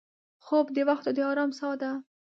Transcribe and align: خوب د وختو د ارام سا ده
خوب 0.45 0.65
د 0.75 0.77
وختو 0.89 1.09
د 1.15 1.19
ارام 1.29 1.51
سا 1.59 1.69
ده 1.81 1.91